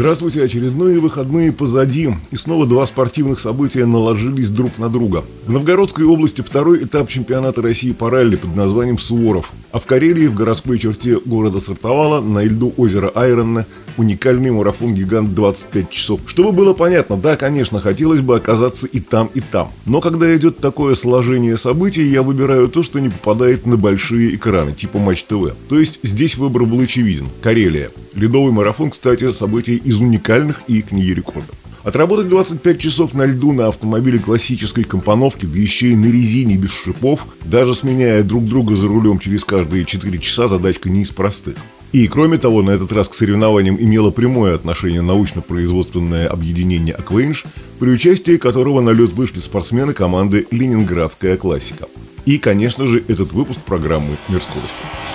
[0.00, 5.24] Здравствуйте, очередные выходные позади, и снова два спортивных события наложились друг на друга.
[5.44, 10.26] В Новгородской области второй этап чемпионата России по ралли под названием «Суворов», а в Карелии,
[10.26, 13.66] в городской черте города Сартовала, на льду озера Айронна,
[13.98, 16.20] уникальный марафон-гигант 25 часов.
[16.26, 19.70] Чтобы было понятно, да, конечно, хотелось бы оказаться и там, и там.
[19.84, 24.72] Но когда идет такое сложение событий, я выбираю то, что не попадает на большие экраны,
[24.72, 25.54] типа Матч ТВ.
[25.68, 27.28] То есть здесь выбор был очевиден.
[27.42, 27.90] Карелия.
[28.14, 31.56] Ледовый марафон, кстати, событие из уникальных и книги рекордов.
[31.82, 36.70] Отработать 25 часов на льду на автомобиле классической компоновки, да еще и на резине без
[36.70, 41.56] шипов, даже сменяя друг друга за рулем через каждые 4 часа, задачка не из простых.
[41.92, 47.44] И, кроме того, на этот раз к соревнованиям имело прямое отношение научно-производственное объединение «Аквейнш»,
[47.80, 51.86] при участии которого на лед вышли спортсмены команды «Ленинградская классика».
[52.26, 55.09] И, конечно же, этот выпуск программы «Мир скорости».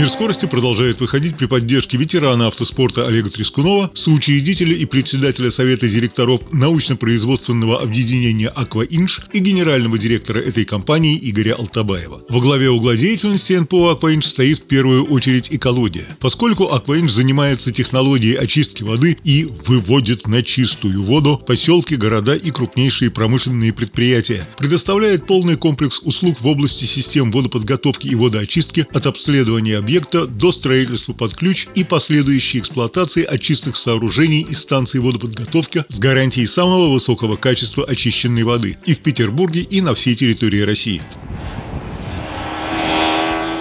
[0.00, 6.40] Мир скорости продолжает выходить при поддержке ветерана автоспорта Олега Трескунова, соучредителя и председателя Совета директоров
[6.52, 12.22] научно-производственного объединения «Акваинж» и генерального директора этой компании Игоря Алтабаева.
[12.30, 18.36] Во главе угла деятельности НПО «Акваинж» стоит в первую очередь экология, поскольку «Акваинж» занимается технологией
[18.36, 25.58] очистки воды и выводит на чистую воду поселки, города и крупнейшие промышленные предприятия, предоставляет полный
[25.58, 31.34] комплекс услуг в области систем водоподготовки и водоочистки от обследования объектов объекта до строительства под
[31.34, 38.44] ключ и последующей эксплуатации очистных сооружений и станций водоподготовки с гарантией самого высокого качества очищенной
[38.44, 41.02] воды и в Петербурге, и на всей территории России.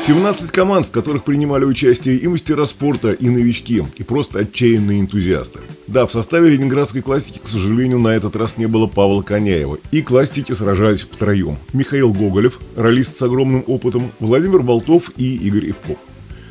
[0.05, 5.61] 17 команд, в которых принимали участие и мастера спорта, и новички, и просто отчаянные энтузиасты.
[5.87, 9.79] Да, в составе ленинградской классики, к сожалению, на этот раз не было Павла Коняева.
[9.89, 11.57] И классики сражались втроем.
[11.73, 15.97] Михаил Гоголев, ролист с огромным опытом, Владимир Болтов и Игорь Ивков.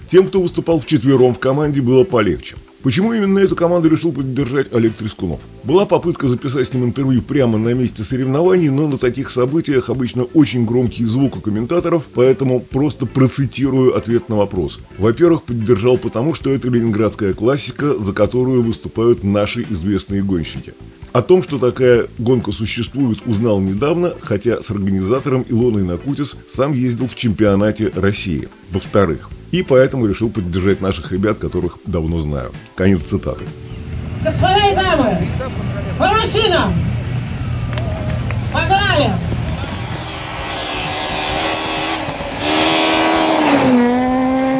[0.09, 2.57] Тем, кто выступал вчетвером в команде, было полегче.
[2.83, 5.41] Почему именно эту команду решил поддержать Олег Трескунов?
[5.65, 10.23] Была попытка записать с ним интервью прямо на месте соревнований, но на таких событиях обычно
[10.23, 14.79] очень громкий звук у комментаторов, поэтому просто процитирую ответ на вопрос.
[14.97, 20.73] Во-первых, поддержал потому, что это ленинградская классика, за которую выступают наши известные гонщики.
[21.13, 27.09] О том, что такая гонка существует, узнал недавно, хотя с организатором Илоной Накутис сам ездил
[27.09, 28.49] в чемпионате России.
[28.71, 32.53] Во-вторых, и поэтому решил поддержать наших ребят, которых давно знаю.
[32.75, 33.44] Конец цитаты.
[34.25, 35.28] Господа и дамы,
[35.98, 36.72] по машинам!
[38.53, 39.12] Погнали!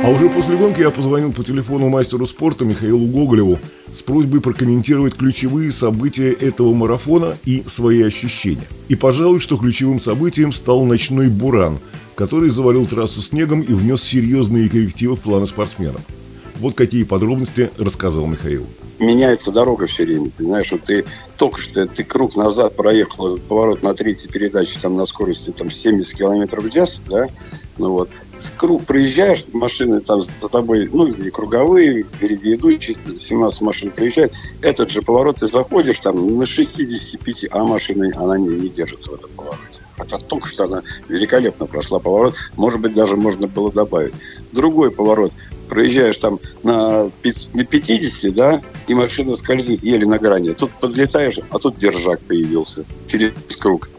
[0.04, 3.59] А уже после гонки я позвонил по телефону мастеру спорта Михаилу Гоголеву
[3.93, 8.66] с просьбой прокомментировать ключевые события этого марафона и свои ощущения.
[8.88, 11.78] И, пожалуй, что ключевым событием стал ночной «Буран»,
[12.19, 16.01] который завалил трассу снегом и внес серьезные коррективы в планы спортсменов.
[16.56, 18.67] Вот какие подробности рассказал Михаил.
[18.99, 21.05] Меняется дорога все время, понимаешь, вот ты
[21.37, 26.19] только что ты круг назад проехал, поворот на третьей передаче там на скорости там 70
[26.19, 27.29] км в час, да,
[27.77, 33.61] ну вот, в круг проезжаешь, машины там за тобой, ну, и круговые, впереди идущие, 17
[33.61, 38.69] машин проезжают, этот же поворот ты заходишь там на 65, а машины, она не, не
[38.69, 39.83] держится в этом повороте.
[39.99, 42.37] Хотя только что она великолепно прошла поворот.
[42.57, 44.15] Может быть, даже можно было добавить.
[44.53, 45.33] Другой поворот.
[45.69, 50.55] Проезжаешь там на 50, да, и машина скользит еле на грани.
[50.55, 53.91] Тут подлетаешь, а тут держак появился через круг.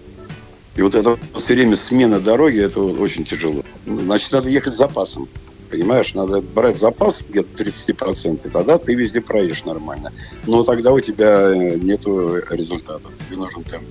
[0.76, 3.64] И вот это все время смена дороги, это очень тяжело.
[3.86, 5.28] Значит, надо ехать с запасом.
[5.70, 10.12] Понимаешь, надо брать запас где-то 30%, и тогда ты везде проедешь нормально.
[10.48, 12.02] Но тогда у тебя нет
[12.50, 13.08] результата.
[13.28, 13.86] Тебе нужен темп.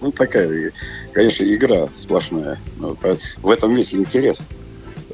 [0.00, 0.72] Ну, такая,
[1.12, 2.58] конечно, игра сплошная.
[2.78, 2.96] Ну,
[3.42, 4.42] в этом месте интерес.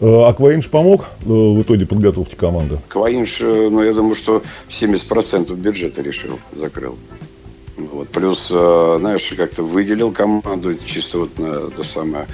[0.00, 2.78] Э, Акваинж помог э, в итоге подготовке команды?
[2.88, 6.98] Акваинж, э, ну, я думаю, что 70% бюджета решил, закрыл.
[7.76, 8.08] Вот.
[8.08, 12.26] Плюс, знаешь, как-то выделил команду, чисто вот на то самое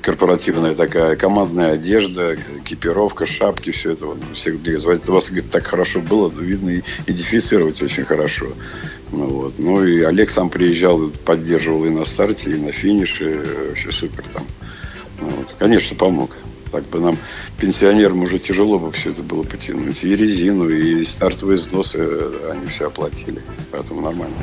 [0.00, 4.54] корпоративная такая командная одежда, экипировка, шапки, все это вот, всех.
[4.54, 8.46] У вас говорит, так хорошо было, видно, и идентифицировать очень хорошо.
[9.12, 9.58] Вот.
[9.58, 13.68] ну и Олег сам приезжал, поддерживал и на старте, и на финише.
[13.68, 14.46] Вообще супер там.
[15.20, 15.54] Ну, вот.
[15.58, 16.36] Конечно, помог.
[16.72, 17.18] Так бы нам,
[17.60, 20.02] пенсионерам, уже тяжело бы все это было потянуть.
[20.02, 21.98] И резину, и стартовые взносы
[22.50, 23.42] они все оплатили.
[23.70, 24.36] Поэтому нормально.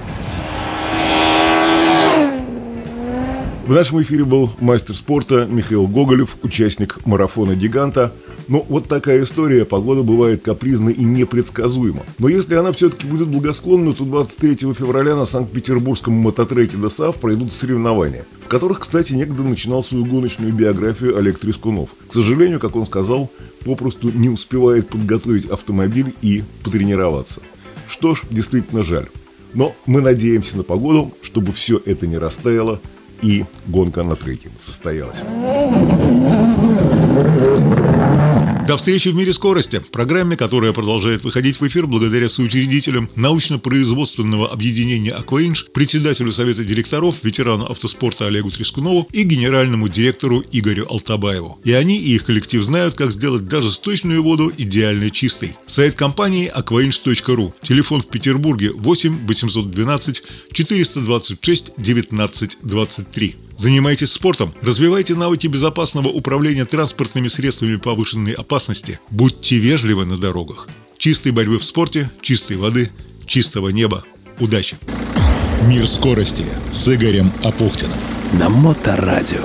[3.69, 8.12] В нашем эфире был мастер спорта Михаил Гоголев, участник марафона «Гиганта».
[8.48, 9.63] Ну, вот такая история.
[9.63, 12.01] Погода бывает капризна и непредсказуема.
[12.18, 18.25] Но если она все-таки будет благосклонна, то 23 февраля на Санкт-Петербургском мототреке ДОСАВ пройдут соревнования,
[18.44, 21.89] в которых, кстати, некогда начинал свою гоночную биографию Олег Трескунов.
[22.07, 23.30] К сожалению, как он сказал,
[23.66, 27.39] попросту не успевает подготовить автомобиль и потренироваться.
[27.88, 29.10] Что ж, действительно жаль.
[29.54, 32.80] Но мы надеемся на погоду, чтобы все это не растаяло
[33.21, 35.21] и гонка на треке состоялась.
[38.69, 39.80] До встречи в мире скорости.
[39.80, 47.16] В программе, которая продолжает выходить в эфир благодаря соучредителям научно-производственного объединения «Акваинж», председателю Совета директоров,
[47.24, 51.60] ветерану автоспорта Олегу Трескунову и генеральному директору Игорю Алтабаеву.
[51.63, 55.57] И они, и их коллектив знают, как сделать даже сточную воду идеально чистой.
[55.66, 57.54] Сайт компании aquainch.ru.
[57.63, 60.24] Телефон в Петербурге 8 812
[60.54, 63.36] 426 19 23.
[63.60, 70.70] Занимайтесь спортом, развивайте навыки безопасного управления транспортными средствами повышенной опасности, будьте вежливы на дорогах.
[70.98, 72.90] Чистой борьбы в спорте, чистой воды,
[73.26, 74.06] чистого неба.
[74.40, 74.78] Удачи!
[75.68, 77.98] Мир скорости с Игорем Апухтиным.
[78.32, 79.44] На Моторадио.